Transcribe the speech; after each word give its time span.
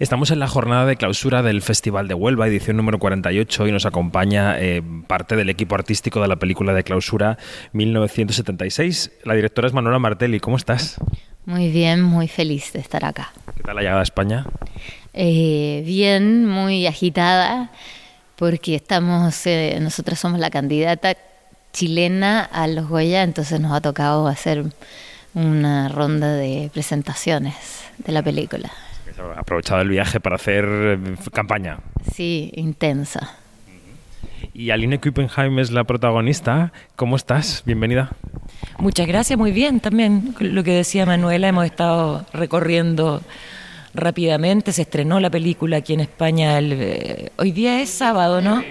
Estamos 0.00 0.32
en 0.32 0.40
la 0.40 0.48
jornada 0.48 0.86
de 0.86 0.96
clausura 0.96 1.42
del 1.42 1.62
Festival 1.62 2.08
de 2.08 2.14
Huelva, 2.14 2.48
edición 2.48 2.76
número 2.76 2.98
48, 2.98 3.68
y 3.68 3.72
nos 3.72 3.86
acompaña 3.86 4.58
eh, 4.58 4.82
parte 5.06 5.36
del 5.36 5.48
equipo 5.50 5.76
artístico 5.76 6.20
de 6.20 6.26
la 6.26 6.34
película 6.34 6.74
de 6.74 6.82
clausura 6.82 7.38
1976. 7.72 9.12
La 9.22 9.34
directora 9.34 9.68
es 9.68 9.72
Manuela 9.72 10.00
Martelli. 10.00 10.40
¿Cómo 10.40 10.56
estás? 10.56 10.96
Muy 11.46 11.70
bien, 11.70 12.02
muy 12.02 12.26
feliz 12.26 12.72
de 12.72 12.80
estar 12.80 13.04
acá. 13.04 13.32
¿Qué 13.54 13.62
tal 13.62 13.76
la 13.76 13.82
llegada 13.82 14.00
a 14.00 14.02
España? 14.02 14.46
Eh, 15.12 15.84
bien, 15.86 16.44
muy 16.44 16.88
agitada, 16.88 17.70
porque 18.34 18.74
estamos, 18.74 19.46
eh, 19.46 19.78
nosotros 19.80 20.18
somos 20.18 20.40
la 20.40 20.50
candidata 20.50 21.16
chilena 21.72 22.42
a 22.42 22.66
los 22.66 22.88
Goya, 22.88 23.22
entonces 23.22 23.60
nos 23.60 23.70
ha 23.70 23.80
tocado 23.80 24.26
hacer 24.26 24.64
una 25.34 25.88
ronda 25.88 26.32
de 26.32 26.68
presentaciones 26.72 27.84
de 27.98 28.12
la 28.12 28.22
película 28.22 28.72
aprovechado 29.36 29.80
el 29.80 29.88
viaje 29.88 30.20
para 30.20 30.36
hacer 30.36 30.64
eh, 30.66 30.98
campaña. 31.32 31.78
Sí, 32.12 32.50
intensa. 32.54 33.36
Y 34.52 34.70
Aline 34.70 35.00
Kuppenheim 35.00 35.58
es 35.58 35.70
la 35.70 35.84
protagonista. 35.84 36.72
¿Cómo 36.96 37.16
estás? 37.16 37.62
Bienvenida. 37.66 38.10
Muchas 38.78 39.06
gracias, 39.06 39.38
muy 39.38 39.52
bien 39.52 39.80
también. 39.80 40.34
Lo 40.38 40.62
que 40.62 40.72
decía 40.72 41.06
Manuela, 41.06 41.48
hemos 41.48 41.64
estado 41.64 42.24
recorriendo 42.32 43.22
rápidamente. 43.94 44.72
Se 44.72 44.82
estrenó 44.82 45.18
la 45.20 45.30
película 45.30 45.78
aquí 45.78 45.94
en 45.94 46.00
España. 46.00 46.58
El, 46.58 46.72
eh, 46.72 47.32
hoy 47.36 47.52
día 47.52 47.80
es 47.80 47.90
sábado, 47.90 48.40
¿no? 48.40 48.62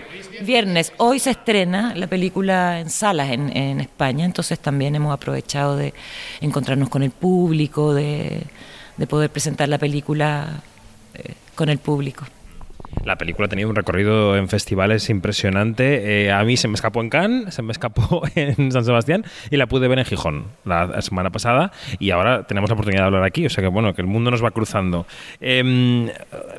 Viernes. 0.45 0.93
Hoy 0.97 1.19
se 1.19 1.31
estrena 1.31 1.93
la 1.95 2.07
película 2.07 2.79
en 2.79 2.89
salas 2.89 3.31
en, 3.31 3.55
en 3.55 3.81
España. 3.81 4.25
Entonces 4.25 4.59
también 4.59 4.95
hemos 4.95 5.13
aprovechado 5.13 5.75
de 5.75 5.93
encontrarnos 6.41 6.89
con 6.89 7.03
el 7.03 7.11
público, 7.11 7.93
de 7.93 8.43
de 8.97 9.07
poder 9.07 9.29
presentar 9.29 9.69
la 9.69 9.77
película 9.77 10.61
eh, 11.13 11.35
con 11.55 11.69
el 11.69 11.79
público. 11.79 12.25
La 13.05 13.17
película 13.17 13.47
ha 13.47 13.49
tenido 13.49 13.69
un 13.69 13.75
recorrido 13.75 14.37
en 14.37 14.47
festivales 14.47 15.09
impresionante. 15.09 16.25
Eh, 16.25 16.31
a 16.31 16.43
mí 16.43 16.55
se 16.55 16.67
me 16.67 16.75
escapó 16.75 17.01
en 17.01 17.09
Cannes, 17.09 17.53
se 17.53 17.61
me 17.61 17.71
escapó 17.71 18.23
en 18.35 18.71
San 18.71 18.85
Sebastián 18.85 19.25
y 19.51 19.57
la 19.57 19.67
pude 19.67 19.87
ver 19.87 19.99
en 19.99 20.05
Gijón 20.05 20.45
la 20.63 21.01
semana 21.01 21.29
pasada 21.29 21.71
y 21.99 22.11
ahora 22.11 22.43
tenemos 22.43 22.69
la 22.69 22.75
oportunidad 22.75 23.03
de 23.03 23.07
hablar 23.07 23.23
aquí. 23.23 23.45
O 23.45 23.49
sea 23.49 23.61
que 23.61 23.67
bueno, 23.67 23.93
que 23.93 24.01
el 24.01 24.07
mundo 24.07 24.31
nos 24.31 24.43
va 24.43 24.51
cruzando. 24.51 25.05
Em, 25.41 26.09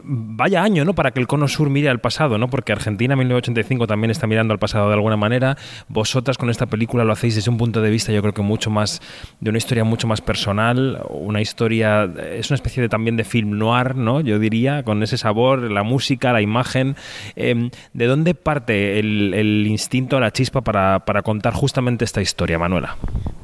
vaya 0.03 0.63
año, 0.63 0.85
¿no? 0.85 0.95
Para 0.95 1.13
que 1.13 1.21
el 1.21 1.27
Cono 1.27 1.49
Sur 1.49 1.71
mire 1.71 1.89
al 1.89 2.01
pasado, 2.01 2.37
¿no? 2.37 2.48
Porque 2.48 2.73
Argentina 2.73 3.17
1985 3.17 3.87
también 3.87 4.11
está 4.11 4.27
mirando 4.27 4.53
al 4.53 4.59
pasado 4.59 4.89
de 4.89 4.95
alguna 4.95 5.17
manera. 5.17 5.57
Vosotras 5.89 6.37
con 6.37 6.51
esta 6.51 6.67
película 6.67 7.05
lo 7.05 7.13
hacéis 7.13 7.37
desde 7.37 7.51
un 7.51 7.57
punto 7.57 7.81
de 7.81 7.91
vista, 7.91 8.13
yo 8.13 8.21
creo 8.21 8.35
que 8.35 8.43
mucho 8.43 8.71
más 8.71 9.01
de 9.41 9.51
una 9.51 9.59
historia 9.59 9.85
mucho 9.85 10.07
más 10.07 10.21
personal, 10.21 11.03
una 11.09 11.41
historia 11.41 12.05
es 12.05 12.51
una 12.51 12.57
especie 12.57 12.83
de 12.83 12.89
también 12.89 13.17
de 13.17 13.25
film 13.25 13.59
noir, 13.59 13.97
¿no? 13.97 14.21
Yo 14.21 14.39
diría 14.39 14.83
con 14.83 15.03
ese 15.03 15.17
sabor, 15.17 15.71
la 15.71 15.83
música 15.83 16.23
la 16.33 16.42
imagen. 16.42 16.97
Em, 17.36 17.70
¿De 17.92 18.06
dónde 18.06 18.34
parte 18.34 18.98
el, 18.98 19.67
instinto, 19.67 20.20
la 20.20 20.33
chispa 20.33 20.62
para, 20.62 21.22
contar 21.22 21.55
justamente 21.55 22.05
esta 22.05 22.22
historia, 22.22 22.58
Manuela? 22.58 22.97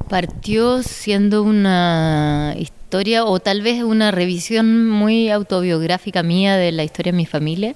Partió 0.09 0.83
siendo 0.83 1.43
una 1.43 2.55
historia 2.57 3.25
o 3.25 3.39
tal 3.39 3.61
vez 3.61 3.83
una 3.83 4.11
revisión 4.11 4.89
muy 4.89 5.29
autobiográfica 5.29 6.23
mía 6.23 6.57
de 6.57 6.71
la 6.71 6.83
historia 6.83 7.11
de 7.11 7.17
mi 7.17 7.25
familia. 7.25 7.75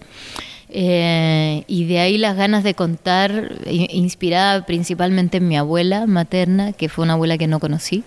Eh, 0.69 1.63
y 1.67 1.85
de 1.85 1.99
ahí 1.99 2.17
las 2.17 2.35
ganas 2.35 2.63
de 2.63 2.73
contar, 2.73 3.53
inspirada 3.65 4.65
principalmente 4.65 5.37
en 5.37 5.47
mi 5.47 5.57
abuela 5.57 6.05
materna, 6.05 6.73
que 6.73 6.89
fue 6.89 7.03
una 7.03 7.13
abuela 7.13 7.37
que 7.37 7.47
no 7.47 7.59
conocí, 7.59 8.03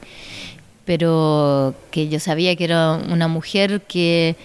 pero 0.84 1.74
que 1.90 2.08
yo 2.08 2.18
sabía 2.20 2.56
que 2.56 2.64
era 2.64 2.94
una 2.94 3.28
mujer 3.28 3.82
que 3.82 4.36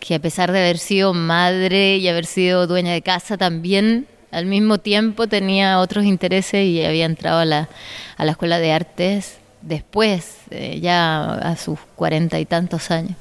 que 0.00 0.14
a 0.14 0.18
pesar 0.18 0.50
de 0.50 0.58
haber 0.58 0.78
sido 0.78 1.14
madre 1.14 1.98
y 1.98 2.08
haber 2.08 2.26
sido 2.26 2.66
dueña 2.66 2.92
de 2.92 3.02
casa, 3.02 3.36
también 3.36 4.06
al 4.32 4.46
mismo 4.46 4.78
tiempo 4.78 5.26
tenía 5.26 5.78
otros 5.78 6.04
intereses 6.04 6.66
y 6.66 6.84
había 6.84 7.04
entrado 7.04 7.40
a 7.40 7.44
la, 7.44 7.68
a 8.16 8.24
la 8.24 8.32
escuela 8.32 8.58
de 8.58 8.72
artes 8.72 9.36
después, 9.62 10.36
eh, 10.50 10.80
ya 10.80 11.34
a 11.34 11.56
sus 11.56 11.78
cuarenta 11.96 12.40
y 12.40 12.46
tantos 12.46 12.90
años. 12.90 13.16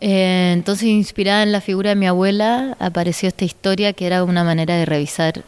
Eh, 0.00 0.50
entonces, 0.52 0.88
inspirada 0.88 1.42
en 1.42 1.52
la 1.52 1.60
figura 1.60 1.90
de 1.90 1.96
mi 1.96 2.06
abuela, 2.06 2.76
apareció 2.80 3.28
esta 3.28 3.44
historia 3.44 3.92
que 3.92 4.06
era 4.06 4.24
una 4.24 4.44
manera 4.44 4.76
de 4.76 4.84
revisar 4.84 5.44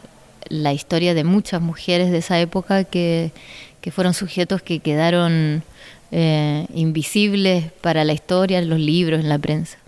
la 0.48 0.72
historia 0.72 1.14
de 1.14 1.24
muchas 1.24 1.60
mujeres 1.60 2.10
de 2.10 2.18
esa 2.18 2.38
época 2.38 2.84
que, 2.84 3.32
que 3.80 3.90
fueron 3.90 4.14
sujetos 4.14 4.62
que 4.62 4.80
quedaron 4.80 5.62
eh, 6.12 6.66
invisibles 6.74 7.72
para 7.80 8.04
la 8.04 8.12
historia, 8.12 8.58
en 8.58 8.68
los 8.68 8.78
libros, 8.78 9.20
en 9.20 9.28
la 9.28 9.38
prensa. 9.38 9.78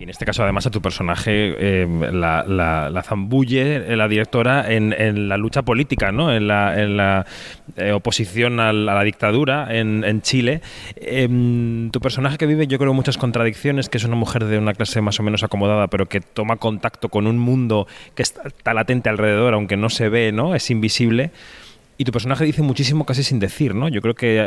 Y 0.00 0.04
en 0.04 0.08
este 0.08 0.24
caso, 0.24 0.42
además, 0.42 0.66
a 0.66 0.70
tu 0.70 0.80
personaje 0.80 1.54
eh, 1.58 1.86
la, 2.10 2.42
la, 2.46 3.02
zambulle 3.02 3.94
la 3.94 4.08
directora 4.08 4.72
en, 4.72 5.28
la 5.28 5.36
lucha 5.36 5.60
política, 5.60 6.10
¿no? 6.10 6.32
en 6.32 6.48
la, 6.48 6.82
en 6.82 6.96
la 6.96 7.26
eh, 7.76 7.92
oposición 7.92 8.60
a 8.60 8.72
la, 8.72 9.04
dictadura 9.04 9.68
en, 9.68 10.22
Chile. 10.22 10.62
Em, 10.96 11.90
tu 11.90 12.00
personaje 12.00 12.38
que 12.38 12.46
vive, 12.46 12.66
yo 12.66 12.78
creo, 12.78 12.94
muchas 12.94 13.18
contradicciones, 13.18 13.90
que 13.90 13.98
es 13.98 14.04
una 14.04 14.16
mujer 14.16 14.46
de 14.46 14.56
una 14.56 14.72
clase 14.72 15.02
más 15.02 15.20
o 15.20 15.22
menos 15.22 15.42
acomodada, 15.42 15.88
pero 15.88 16.06
que 16.06 16.22
toma 16.22 16.56
contacto 16.56 17.10
con 17.10 17.26
un 17.26 17.38
mundo 17.38 17.86
que 18.14 18.22
está, 18.22 18.44
está 18.48 18.72
latente 18.72 19.10
alrededor, 19.10 19.52
aunque 19.52 19.76
no 19.76 19.90
se 19.90 20.08
ve, 20.08 20.32
¿no? 20.32 20.54
es 20.54 20.70
invisible. 20.70 21.30
Y 22.00 22.04
tu 22.04 22.12
personaje 22.12 22.46
dice 22.46 22.62
muchísimo 22.62 23.04
casi 23.04 23.22
sin 23.22 23.40
decir, 23.40 23.74
¿no? 23.74 23.86
Yo 23.86 24.00
creo 24.00 24.14
que 24.14 24.42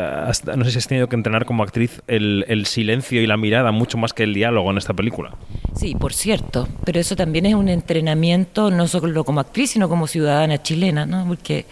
no 0.58 0.66
sé 0.66 0.72
si 0.72 0.78
has 0.80 0.88
tenido 0.88 1.08
que 1.08 1.16
entrenar 1.16 1.46
como 1.46 1.62
actriz 1.62 2.02
el, 2.08 2.66
silencio 2.66 3.22
y 3.22 3.28
la 3.28 3.38
mirada 3.38 3.72
mucho 3.72 4.00
más 4.00 4.12
que 4.12 4.24
el 4.24 4.34
diálogo 4.34 4.72
en 4.72 4.80
esta 4.80 4.96
película. 4.96 5.36
Sí, 5.76 5.94
por 5.94 6.16
cierto, 6.16 6.68
pero 6.84 7.00
eso 7.00 7.16
también 7.16 7.46
es 7.46 7.54
un 7.54 7.70
entrenamiento 7.70 8.72
no 8.72 8.88
solo 8.88 9.24
como 9.24 9.40
actriz, 9.40 9.70
sino 9.70 9.88
como 9.88 10.08
ciudadana 10.08 10.64
chilena, 10.64 11.06
¿no? 11.06 11.28
Porque 11.28 11.68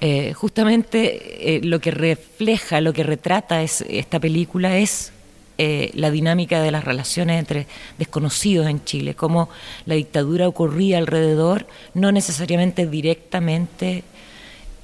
eh, 0.00 0.32
justamente 0.32 1.56
eh, 1.56 1.60
lo 1.62 1.80
que 1.80 1.90
refleja, 1.90 2.80
lo 2.80 2.94
que 2.94 3.02
retrata 3.02 3.62
es, 3.62 3.84
esta 3.90 4.18
película 4.18 4.78
es 4.78 5.12
eh, 5.58 5.90
la 5.92 6.10
dinámica 6.10 6.62
de 6.62 6.70
las 6.70 6.84
relaciones 6.84 7.38
entre 7.38 7.66
desconocidos 7.98 8.68
en 8.68 8.82
Chile, 8.84 9.14
cómo 9.14 9.50
la 9.84 9.96
dictadura 9.96 10.48
ocurría 10.48 10.96
alrededor, 10.96 11.66
no 11.92 12.10
necesariamente 12.10 12.86
directamente 12.86 14.02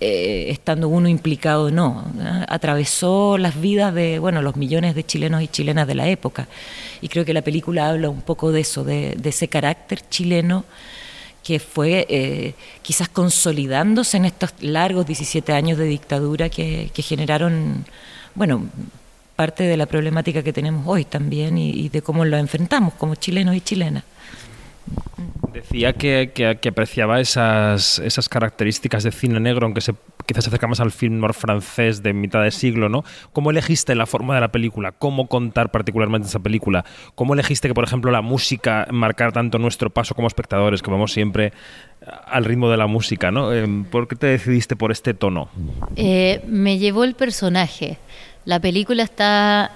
eh, 0.04 0.50
estando 0.50 0.88
uno 0.88 1.08
implicado 1.08 1.66
o 1.66 1.70
no. 1.70 2.04
Atravesó 2.48 3.38
las 3.38 3.60
vidas 3.60 3.94
de 3.94 4.18
bueno, 4.18 4.42
los 4.42 4.56
millones 4.56 4.96
de 4.96 5.06
chilenos 5.06 5.42
y 5.42 5.46
chilenas 5.46 5.86
de 5.86 5.94
la 5.94 6.08
época. 6.08 6.48
Y 7.00 7.08
creo 7.08 7.24
que 7.24 7.32
la 7.32 7.42
película 7.42 7.88
habla 7.88 8.08
un 8.10 8.22
poco 8.22 8.50
de 8.50 8.62
eso, 8.62 8.82
de, 8.82 9.16
ese 9.22 9.46
carácter 9.46 10.00
chileno 10.08 10.64
que 11.44 11.60
fue 11.60 12.06
eh, 12.08 12.54
quizás 12.82 13.08
consolidándose 13.08 14.16
en 14.16 14.24
estos 14.24 14.52
largos 14.60 15.06
17 15.06 15.52
años 15.52 15.78
de 15.78 15.84
dictadura 15.84 16.48
que, 16.48 16.90
generaron, 16.96 17.84
bueno, 18.34 18.66
parte 19.36 19.62
de 19.62 19.76
la 19.76 19.86
problemática 19.86 20.42
que 20.42 20.52
tenemos 20.52 20.84
hoy 20.88 21.04
también 21.04 21.58
y, 21.58 21.70
y 21.70 21.88
de 21.90 22.02
cómo 22.02 22.24
lo 22.24 22.38
enfrentamos 22.38 22.94
como 22.94 23.14
chilenos 23.14 23.54
y 23.54 23.60
chilenas. 23.60 24.02
Decía 25.52 25.92
que, 25.92 26.30
que, 26.32 26.68
apreciaba 26.68 27.20
esas, 27.20 27.98
esas 27.98 28.28
características 28.28 29.02
de 29.02 29.12
cine 29.12 29.38
negro, 29.38 29.66
aunque 29.66 29.80
se, 29.82 29.94
quizás 30.26 30.44
se 30.44 30.50
acerca 30.50 30.66
más 30.66 30.80
al 30.80 30.92
film 30.92 31.20
noir 31.20 31.34
francés 31.34 32.02
de 32.02 32.12
mitad 32.12 32.42
de 32.42 32.50
siglo, 32.50 32.88
¿no? 32.88 33.04
¿Cómo 33.32 33.50
elegiste 33.50 33.94
la 33.94 34.06
forma 34.06 34.34
de 34.34 34.40
la 34.40 34.50
película? 34.50 34.92
¿Cómo 34.92 35.28
contar 35.28 35.70
particularmente 35.70 36.28
esa 36.28 36.38
película? 36.38 36.84
¿Cómo 37.14 37.34
elegiste 37.34 37.68
que, 37.68 37.74
por 37.74 37.84
ejemplo, 37.84 38.10
la 38.10 38.22
música 38.22 38.86
marcara 38.90 39.32
tanto 39.32 39.58
nuestro 39.58 39.90
paso 39.90 40.14
como 40.14 40.26
espectadores, 40.26 40.80
que 40.80 40.90
vamos 40.90 41.12
siempre 41.12 41.52
al 42.26 42.44
ritmo 42.44 42.70
de 42.70 42.76
la 42.78 42.86
música, 42.86 43.30
¿no? 43.30 43.52
Em, 43.52 43.84
¿Por 43.84 44.08
qué 44.08 44.16
te 44.16 44.26
decidiste 44.28 44.74
por 44.74 44.90
este 44.90 45.12
tono? 45.12 45.50
Eh, 45.96 46.42
me 46.46 46.78
llevó 46.78 47.04
el 47.04 47.14
personaje. 47.14 47.98
La 48.44 48.58
película 48.58 49.02
está 49.02 49.70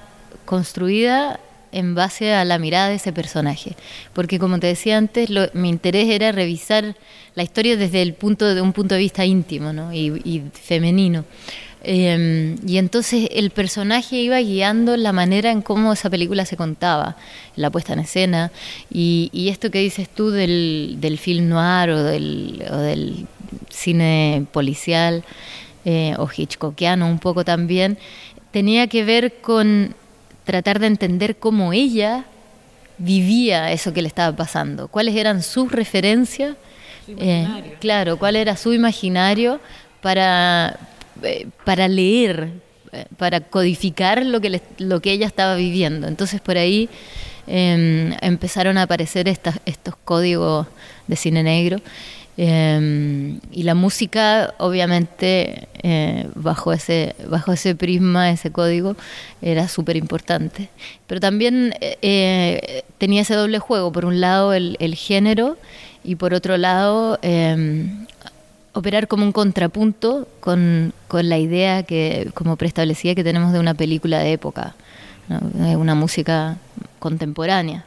construida 0.44 1.38
en 1.76 1.94
base 1.94 2.32
a 2.32 2.44
la 2.44 2.58
mirada 2.58 2.88
de 2.88 2.96
ese 2.96 3.12
personaje. 3.12 3.76
Porque 4.12 4.38
como 4.38 4.58
te 4.58 4.66
decía 4.66 4.96
antes, 4.96 5.28
mi 5.52 5.68
interés 5.68 6.08
era 6.08 6.32
revisar 6.32 6.96
la 7.34 7.42
historia 7.42 7.76
desde 7.76 8.00
el 8.00 8.14
punto 8.14 8.54
de 8.54 8.60
un 8.62 8.72
punto 8.72 8.94
de 8.94 9.00
vista 9.00 9.24
íntimo 9.24 9.72
¿no? 9.72 9.92
y, 9.92 10.42
femenino. 10.52 11.24
Em, 11.82 12.56
y 12.66 12.78
entonces 12.78 13.28
el 13.30 13.50
personaje 13.50 14.16
iba 14.16 14.40
guiando 14.40 14.96
la 14.96 15.12
manera 15.12 15.52
en 15.52 15.62
cómo 15.62 15.92
esa 15.92 16.10
película 16.10 16.44
se 16.44 16.56
contaba, 16.56 17.16
la 17.54 17.70
puesta 17.70 17.92
en 17.92 18.00
escena, 18.00 18.50
y, 18.90 19.48
esto 19.50 19.70
que 19.70 19.78
dices 19.78 20.08
tú 20.08 20.30
del, 20.30 20.96
del 20.98 21.18
film 21.18 21.48
noir 21.48 21.90
o 21.90 22.02
del, 22.02 22.64
o 22.72 22.76
del 22.78 23.26
cine 23.70 24.46
policial 24.50 25.22
eh, 25.84 26.14
o 26.18 26.28
hitchcockiano 26.34 27.06
un 27.06 27.20
poco 27.20 27.44
también, 27.44 27.98
tenía 28.50 28.88
que 28.88 29.04
ver 29.04 29.34
con 29.40 29.94
tratar 30.46 30.78
de 30.78 30.86
entender 30.86 31.36
cómo 31.36 31.74
ella 31.74 32.24
vivía 32.98 33.72
eso 33.72 33.92
que 33.92 34.00
le 34.00 34.08
estaba 34.08 34.34
pasando, 34.34 34.88
cuáles 34.88 35.14
eran 35.16 35.42
sus 35.42 35.70
referencias, 35.70 36.56
eh, 37.08 37.76
claro, 37.80 38.16
cuál 38.16 38.36
era 38.36 38.56
su 38.56 38.72
imaginario 38.72 39.60
para, 40.00 40.78
eh, 41.22 41.48
para 41.64 41.88
leer, 41.88 42.48
eh, 42.92 43.04
para 43.18 43.40
codificar 43.40 44.24
lo 44.24 44.40
que, 44.40 44.62
lo 44.78 45.00
que 45.00 45.12
ella 45.12 45.26
estaba 45.26 45.56
viviendo. 45.56 46.06
Entonces 46.06 46.40
por 46.40 46.56
ahí 46.56 46.88
em, 47.46 48.14
empezaron 48.22 48.78
a 48.78 48.82
aparecer 48.82 49.28
estas, 49.28 49.60
estos 49.66 49.94
códigos 50.04 50.66
de 51.06 51.16
cine 51.16 51.42
negro. 51.42 51.80
Em, 52.38 53.40
y 53.50 53.62
la 53.62 53.74
música, 53.74 54.54
obviamente, 54.58 55.68
eh, 55.82 56.28
bajo, 56.34 56.72
ese, 56.72 57.14
bajo 57.28 57.52
ese 57.52 57.74
prisma, 57.74 58.30
ese 58.30 58.50
código, 58.50 58.94
era 59.40 59.68
súper 59.68 59.96
importante. 59.96 60.68
Pero 61.06 61.20
también 61.20 61.74
eh, 61.80 61.96
eh, 62.02 62.82
tenía 62.98 63.22
ese 63.22 63.34
doble 63.34 63.58
juego. 63.58 63.90
Por 63.90 64.04
un 64.04 64.20
lado, 64.20 64.52
el, 64.52 64.94
género 64.94 65.56
y 66.04 66.16
por 66.16 66.34
otro 66.34 66.58
lado, 66.58 67.18
em, 67.22 68.06
operar 68.74 69.08
como 69.08 69.24
un 69.24 69.32
contrapunto 69.32 70.28
con, 70.40 70.92
con, 71.08 71.28
la 71.28 71.38
idea 71.38 71.84
que, 71.84 72.30
como 72.34 72.56
preestablecida, 72.56 73.14
que 73.14 73.24
tenemos 73.24 73.52
de 73.52 73.60
una 73.60 73.74
película 73.74 74.18
de 74.18 74.32
época, 74.32 74.74
una 75.28 75.94
música 75.94 76.58
contemporánea. 76.98 77.84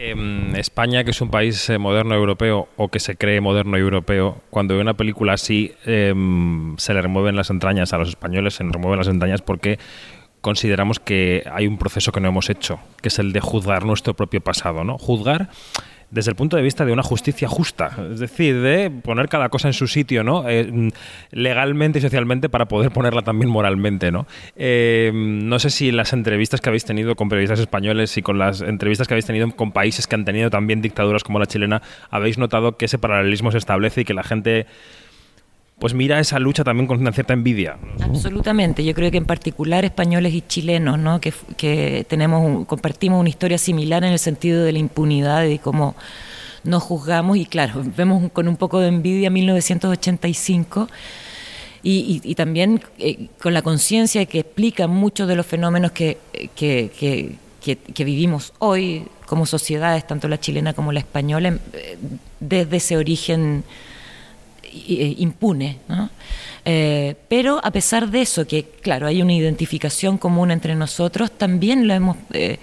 Eh, 0.00 0.14
España, 0.54 1.02
que 1.02 1.10
es 1.10 1.20
un 1.20 1.28
país 1.28 1.68
eh, 1.70 1.76
moderno 1.76 2.14
europeo 2.14 2.68
o 2.76 2.86
que 2.86 3.00
se 3.00 3.16
cree 3.16 3.40
moderno 3.40 3.76
europeo, 3.76 4.40
cuando 4.48 4.76
ve 4.76 4.80
una 4.80 4.94
película 4.94 5.32
así 5.32 5.72
eh, 5.86 6.14
se 6.76 6.94
le 6.94 7.02
remueven 7.02 7.34
las 7.34 7.50
entrañas 7.50 7.92
a 7.92 7.98
los 7.98 8.10
españoles, 8.10 8.54
se 8.54 8.62
nos 8.62 8.72
remueven 8.74 8.98
las 8.98 9.08
entrañas 9.08 9.42
porque 9.42 9.80
consideramos 10.40 11.00
que 11.00 11.42
hay 11.52 11.66
un 11.66 11.78
proceso 11.78 12.12
que 12.12 12.20
no 12.20 12.28
hemos 12.28 12.48
hecho, 12.48 12.78
que 13.02 13.08
es 13.08 13.18
el 13.18 13.32
de 13.32 13.40
juzgar 13.40 13.84
nuestro 13.84 14.14
propio 14.14 14.40
pasado, 14.40 14.84
¿no? 14.84 14.98
Juzgar 14.98 15.48
desde 16.10 16.30
el 16.30 16.36
punto 16.36 16.56
de 16.56 16.62
vista 16.62 16.84
de 16.84 16.92
una 16.92 17.02
justicia 17.02 17.48
justa, 17.48 17.90
es 18.12 18.20
decir, 18.20 18.60
de 18.60 18.90
poner 18.90 19.28
cada 19.28 19.50
cosa 19.50 19.68
en 19.68 19.74
su 19.74 19.86
sitio, 19.86 20.24
¿no? 20.24 20.48
Eh, 20.48 20.90
legalmente 21.32 21.98
y 21.98 22.02
socialmente 22.02 22.48
para 22.48 22.66
poder 22.66 22.90
ponerla 22.90 23.22
también 23.22 23.50
moralmente, 23.50 24.10
¿no? 24.10 24.26
Eh, 24.56 25.10
no 25.14 25.58
sé 25.58 25.70
si 25.70 25.90
en 25.90 25.96
las 25.96 26.12
entrevistas 26.12 26.60
que 26.60 26.70
habéis 26.70 26.84
tenido 26.84 27.14
con 27.14 27.28
periodistas 27.28 27.60
españoles 27.60 28.16
y 28.16 28.22
con 28.22 28.38
las 28.38 28.62
entrevistas 28.62 29.06
que 29.06 29.14
habéis 29.14 29.26
tenido 29.26 29.50
con 29.50 29.72
países 29.72 30.06
que 30.06 30.14
han 30.14 30.24
tenido 30.24 30.48
también 30.48 30.80
dictaduras 30.80 31.24
como 31.24 31.38
la 31.38 31.46
chilena, 31.46 31.82
habéis 32.10 32.38
notado 32.38 32.76
que 32.76 32.86
ese 32.86 32.98
paralelismo 32.98 33.52
se 33.52 33.58
establece 33.58 34.00
y 34.00 34.04
que 34.04 34.14
la 34.14 34.22
gente 34.22 34.66
pues 35.78 35.94
mira 35.94 36.18
esa 36.18 36.38
lucha 36.38 36.64
también 36.64 36.86
con 36.86 37.00
una 37.00 37.12
cierta 37.12 37.32
envidia. 37.32 37.78
Absolutamente, 38.00 38.84
yo 38.84 38.94
creo 38.94 39.10
que 39.10 39.16
en 39.16 39.26
particular 39.26 39.84
españoles 39.84 40.34
y 40.34 40.42
chilenos, 40.42 40.98
¿no? 40.98 41.20
que, 41.20 41.32
que 41.56 42.04
tenemos 42.08 42.66
compartimos 42.66 43.20
una 43.20 43.28
historia 43.28 43.58
similar 43.58 44.04
en 44.04 44.12
el 44.12 44.18
sentido 44.18 44.64
de 44.64 44.72
la 44.72 44.78
impunidad 44.78 45.44
y 45.44 45.58
cómo 45.58 45.94
nos 46.64 46.82
juzgamos 46.82 47.36
y 47.36 47.46
claro, 47.46 47.82
vemos 47.96 48.30
con 48.32 48.48
un 48.48 48.56
poco 48.56 48.80
de 48.80 48.88
envidia 48.88 49.30
1985 49.30 50.88
y, 51.82 52.20
y, 52.24 52.34
también 52.34 52.80
eh, 52.98 53.28
con 53.40 53.54
la 53.54 53.62
conciencia 53.62 54.26
que 54.26 54.40
explica 54.40 54.88
muchos 54.88 55.28
de 55.28 55.36
los 55.36 55.46
fenómenos 55.46 55.92
que, 55.92 56.18
que, 56.56 56.90
que, 56.98 57.76
que, 57.76 58.04
vivimos 58.04 58.52
hoy 58.58 59.06
como 59.26 59.46
sociedades, 59.46 60.04
tanto 60.04 60.26
la 60.26 60.40
chilena 60.40 60.74
como 60.74 60.90
la 60.90 60.98
española, 60.98 61.56
eh, 61.72 61.96
desde 62.40 62.78
ese 62.78 62.96
origen 62.96 63.62
impune. 64.72 65.78
¿no? 65.88 66.10
Eh, 66.64 67.14
pero 67.28 67.60
a 67.64 67.70
pesar 67.70 68.10
de 68.10 68.22
eso, 68.22 68.46
que 68.46 68.64
claro, 68.64 69.06
hay 69.06 69.22
una 69.22 69.32
identificación 69.32 70.18
común 70.18 70.50
entre 70.50 70.74
nosotros, 70.74 71.30
también 71.30 71.88
lo 71.88 71.94
hemos 71.94 72.16
eh, 72.32 72.58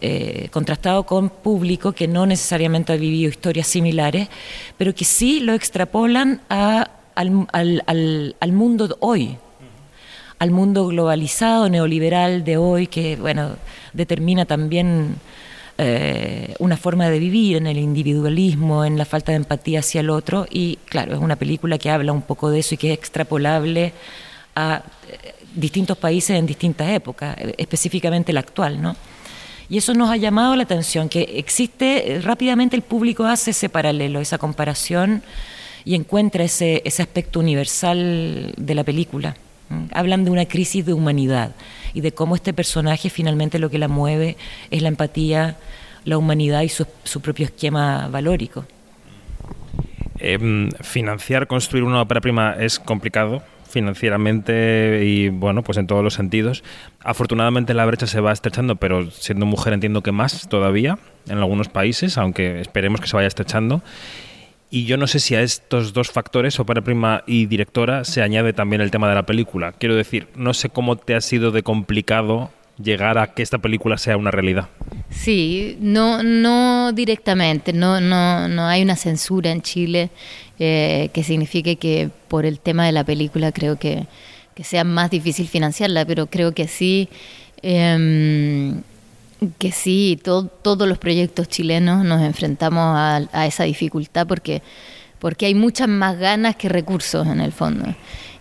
eh, 0.00 0.48
contrastado 0.52 1.04
con 1.04 1.30
público 1.30 1.92
que 1.92 2.06
no 2.06 2.26
necesariamente 2.26 2.92
ha 2.92 2.96
vivido 2.96 3.28
historias 3.28 3.66
similares, 3.66 4.28
pero 4.78 4.94
que 4.94 5.04
sí 5.04 5.40
lo 5.40 5.54
extrapolan 5.54 6.42
al, 6.48 8.52
mundo 8.52 8.96
hoy 9.00 9.36
al 10.38 10.52
mundo 10.52 10.86
globalizado, 10.86 11.68
neoliberal 11.68 12.44
de 12.44 12.56
hoy, 12.56 12.86
que 12.86 13.16
bueno, 13.16 13.56
determina 13.92 14.46
también 14.46 15.16
eh, 15.82 16.54
una 16.58 16.76
forma 16.76 17.08
de 17.08 17.18
vivir, 17.18 17.56
en 17.56 17.66
el 17.66 17.78
individualismo, 17.78 18.84
en 18.84 18.98
la 18.98 19.06
falta 19.06 19.32
de 19.32 19.36
empatía 19.36 19.78
hacia 19.78 20.02
el 20.02 20.10
otro. 20.10 20.46
Y 20.50 20.76
claro, 20.84 21.14
es 21.14 21.20
una 21.20 21.36
película 21.36 21.78
que 21.78 21.88
habla 21.88 22.12
un 22.12 22.20
poco 22.20 22.50
de 22.50 22.58
eso 22.58 22.74
y 22.74 22.78
que 22.78 22.92
es 22.92 22.98
extrapolable 22.98 23.94
a 24.54 24.82
eh, 25.08 25.34
distintos 25.54 25.96
países 25.96 26.36
en 26.36 26.44
distintas 26.44 26.90
épocas, 26.90 27.34
eh, 27.38 27.54
específicamente 27.56 28.30
la 28.34 28.40
actual, 28.40 28.82
¿no? 28.82 28.94
Y 29.70 29.78
eso 29.78 29.94
nos 29.94 30.10
ha 30.10 30.18
llamado 30.18 30.54
la 30.54 30.64
atención, 30.64 31.08
que 31.08 31.22
existe, 31.36 32.20
rápidamente 32.22 32.76
el 32.76 32.82
público 32.82 33.24
hace 33.24 33.52
ese 33.52 33.70
paralelo, 33.70 34.20
esa 34.20 34.36
comparación 34.36 35.22
y 35.86 35.94
encuentra 35.94 36.44
ese, 36.44 36.82
ese 36.84 37.00
aspecto 37.00 37.40
universal 37.40 38.52
de 38.54 38.74
la 38.74 38.84
película. 38.84 39.34
Hablan 39.92 40.24
de 40.24 40.30
una 40.30 40.46
crisis 40.46 40.84
de 40.84 40.92
humanidad 40.92 41.52
y 41.94 42.00
de 42.00 42.12
cómo 42.12 42.34
este 42.34 42.52
personaje 42.52 43.10
finalmente 43.10 43.58
lo 43.58 43.70
que 43.70 43.78
la 43.78 43.88
mueve 43.88 44.36
es 44.70 44.82
la 44.82 44.88
empatía, 44.88 45.56
la 46.04 46.18
humanidad 46.18 46.62
y 46.62 46.68
su, 46.68 46.86
su 47.04 47.20
propio 47.20 47.46
esquema 47.46 48.08
valórico. 48.08 48.64
Eh, 50.18 50.68
financiar, 50.82 51.46
construir 51.46 51.82
una 51.84 52.02
ópera 52.02 52.20
prima 52.20 52.54
es 52.58 52.78
complicado 52.78 53.42
financieramente 53.70 55.02
y 55.04 55.28
bueno, 55.28 55.62
pues 55.62 55.78
en 55.78 55.86
todos 55.86 56.04
los 56.04 56.14
sentidos. 56.14 56.62
Afortunadamente 57.02 57.72
la 57.72 57.86
brecha 57.86 58.06
se 58.06 58.20
va 58.20 58.32
estrechando, 58.32 58.76
pero 58.76 59.10
siendo 59.10 59.46
mujer 59.46 59.72
entiendo 59.72 60.02
que 60.02 60.12
más 60.12 60.48
todavía 60.48 60.98
en 61.28 61.38
algunos 61.38 61.68
países, 61.68 62.18
aunque 62.18 62.60
esperemos 62.60 63.00
que 63.00 63.06
se 63.06 63.16
vaya 63.16 63.28
estrechando. 63.28 63.82
Y 64.70 64.84
yo 64.84 64.96
no 64.96 65.08
sé 65.08 65.18
si 65.18 65.34
a 65.34 65.42
estos 65.42 65.92
dos 65.92 66.10
factores, 66.10 66.60
ópera 66.60 66.80
prima 66.80 67.24
y 67.26 67.46
directora, 67.46 68.04
se 68.04 68.22
añade 68.22 68.52
también 68.52 68.80
el 68.80 68.92
tema 68.92 69.08
de 69.08 69.16
la 69.16 69.26
película. 69.26 69.72
Quiero 69.72 69.96
decir, 69.96 70.28
no 70.36 70.54
sé 70.54 70.68
cómo 70.68 70.94
te 70.94 71.16
ha 71.16 71.20
sido 71.20 71.50
de 71.50 71.64
complicado 71.64 72.52
llegar 72.80 73.18
a 73.18 73.34
que 73.34 73.42
esta 73.42 73.58
película 73.58 73.98
sea 73.98 74.16
una 74.16 74.30
realidad. 74.30 74.68
Sí, 75.10 75.76
no, 75.80 76.22
no 76.22 76.92
directamente, 76.92 77.72
no, 77.72 78.00
no, 78.00 78.46
no 78.46 78.66
hay 78.66 78.82
una 78.82 78.94
censura 78.94 79.50
en 79.50 79.60
Chile 79.60 80.10
eh, 80.60 81.10
que 81.12 81.24
signifique 81.24 81.76
que 81.76 82.08
por 82.28 82.46
el 82.46 82.60
tema 82.60 82.86
de 82.86 82.92
la 82.92 83.02
película 83.02 83.50
creo 83.50 83.76
que, 83.76 84.06
que 84.54 84.62
sea 84.62 84.84
más 84.84 85.10
difícil 85.10 85.48
financiarla, 85.48 86.04
pero 86.04 86.26
creo 86.26 86.52
que 86.52 86.68
sí. 86.68 87.08
Eh, 87.62 88.72
que 89.58 89.72
sí, 89.72 90.18
todo, 90.22 90.46
todos 90.46 90.88
los 90.88 90.98
proyectos 90.98 91.48
chilenos 91.48 92.04
nos 92.04 92.20
enfrentamos 92.22 92.82
a, 93.32 93.46
esa 93.46 93.64
dificultad 93.64 94.26
porque, 94.26 94.62
porque 95.18 95.46
hay 95.46 95.54
muchas 95.54 95.88
más 95.88 96.18
ganas 96.18 96.56
que 96.56 96.68
recursos 96.68 97.26
en 97.26 97.40
el 97.40 97.52
fondo. 97.52 97.94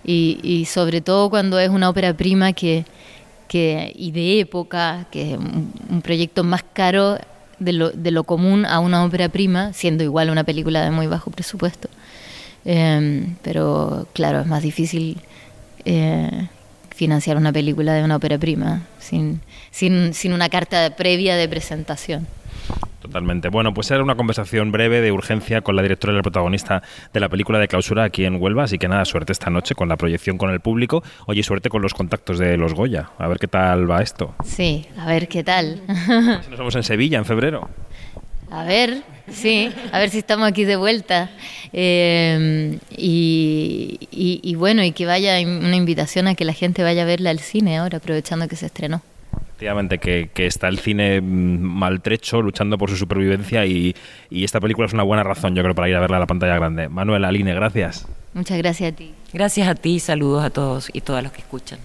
Y, 0.04 0.40
y 0.44 0.66
sobre 0.66 1.02
todo 1.02 1.30
cuando 1.30 1.60
es 1.60 1.70
una 1.70 1.90
ópera 1.90 2.14
prima 2.16 2.54
que, 2.54 2.86
que, 3.48 3.92
y 3.96 4.12
de 4.12 4.40
época, 4.40 5.08
que 5.12 5.34
es 5.34 5.38
un, 5.38 5.74
un 5.90 6.02
proyecto 6.02 6.44
más 6.44 6.64
caro 6.74 7.18
de 7.60 7.74
lo, 7.74 7.92
de 7.92 8.12
lo, 8.12 8.24
común 8.24 8.66
a 8.66 8.80
una 8.80 9.04
ópera 9.04 9.30
prima, 9.30 9.74
siendo 9.74 10.04
igual 10.04 10.30
una 10.30 10.44
película 10.44 10.84
de 10.84 10.92
muy 10.92 11.08
bajo 11.08 11.32
presupuesto. 11.32 11.90
Eh, 12.66 13.36
pero 13.42 14.08
claro, 14.14 14.42
es 14.42 14.48
más 14.48 14.64
difícil 14.64 15.22
eh, 15.86 16.48
financiar 17.00 17.38
una 17.38 17.54
película 17.54 17.94
de 17.94 18.04
una 18.04 18.18
ópera 18.18 18.38
prima 18.38 18.82
sin, 19.00 19.40
sin, 19.72 20.14
sin 20.14 20.34
una 20.34 20.50
carta 20.50 20.98
previa 20.98 21.38
de 21.38 21.48
presentación. 21.48 22.28
Totalmente. 23.02 23.48
Bueno, 23.48 23.74
pues 23.74 23.90
era 23.90 24.04
una 24.04 24.16
conversación 24.16 24.74
breve 24.74 25.00
de 25.00 25.14
urgencia 25.14 25.62
con 25.62 25.78
la 25.78 25.82
directora 25.82 26.12
y 26.12 26.18
la 26.18 26.22
protagonista 26.22 26.84
de 27.14 27.22
la 27.22 27.30
película 27.30 27.58
de 27.58 27.70
clausura 27.70 28.04
aquí 28.04 28.26
en 28.26 28.36
Huelva, 28.42 28.64
así 28.66 28.78
que 28.78 28.90
nada, 28.90 29.06
suerte 29.06 29.32
esta 29.32 29.50
noche 29.50 29.76
con 29.76 29.88
la 29.88 29.96
proyección 29.96 30.38
con 30.38 30.50
el 30.50 30.60
público. 30.60 31.02
Oye, 31.26 31.42
suerte 31.42 31.70
con 31.70 31.82
los 31.82 31.94
contactos 31.94 32.38
de 32.38 32.58
los 32.58 32.74
Goya. 32.74 33.12
A 33.18 33.30
ver 33.30 33.40
qué 33.40 33.48
tal 33.48 33.90
va 33.90 34.02
esto. 34.02 34.36
Sí, 34.44 34.86
a 34.98 35.06
ver 35.06 35.30
qué 35.30 35.42
tal. 35.42 35.82
Nos 35.88 36.50
vemos 36.50 36.76
en 36.76 36.84
Sevilla 36.84 37.18
en 37.18 37.24
febrero. 37.24 37.70
A 38.52 38.64
ver, 38.64 39.04
sí, 39.32 39.70
a 39.92 40.00
ver 40.00 40.10
si 40.10 40.20
estamos 40.20 40.48
aquí 40.48 40.66
de 40.66 40.76
vuelta. 40.76 41.30
Eh, 41.72 42.80
y, 42.98 44.00
y, 44.12 44.40
y, 44.44 44.56
bueno, 44.56 44.84
y 44.84 44.92
que 44.92 45.06
vaya 45.06 45.40
una 45.42 45.76
invitación 45.76 46.28
a 46.28 46.36
que 46.36 46.46
la 46.46 46.54
gente 46.54 46.84
vaya 46.84 47.04
a 47.04 47.06
verla 47.06 47.30
al 47.30 47.40
cine 47.40 47.78
ahora, 47.78 47.98
aprovechando 47.98 48.48
que 48.48 48.56
se 48.56 48.66
estrenó. 48.66 49.02
Efectivamente, 49.60 49.98
que, 49.98 50.30
que 50.34 50.46
está 50.46 50.70
el 50.70 50.80
cine 50.80 51.20
maltrecho, 51.22 52.42
luchando 52.42 52.78
por 52.78 52.90
su 52.90 52.96
supervivencia 52.96 53.66
y, 53.66 53.94
y, 54.30 54.46
esta 54.46 54.62
película 54.62 54.88
es 54.88 54.94
una 54.94 55.04
buena 55.04 55.24
razón, 55.24 55.54
yo 55.54 55.62
creo, 55.62 55.76
para 55.76 55.90
ir 55.90 55.96
a 55.96 56.00
verla 56.00 56.18
a 56.18 56.22
la 56.22 56.28
pantalla 56.28 56.56
grande. 56.56 56.88
Manuel 56.88 57.26
Aline, 57.26 57.54
gracias. 57.54 58.08
Muchas 58.34 58.58
gracias 58.58 58.94
a 58.94 58.96
ti. 58.96 59.12
Gracias 59.34 59.68
a 59.68 59.76
ti, 59.76 60.00
saludos 60.00 60.46
a 60.46 60.50
todos 60.50 60.90
y 60.94 61.02
todas 61.02 61.24
los 61.24 61.34
que 61.34 61.42
escuchan. 61.42 61.80